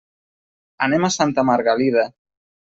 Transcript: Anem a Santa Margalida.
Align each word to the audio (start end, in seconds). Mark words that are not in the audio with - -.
Anem 0.87 1.05
a 1.09 1.11
Santa 1.17 1.45
Margalida. 1.53 2.09